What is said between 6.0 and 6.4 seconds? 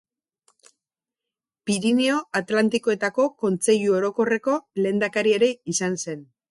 zen.